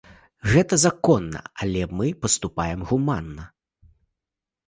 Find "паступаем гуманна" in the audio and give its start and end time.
2.25-3.45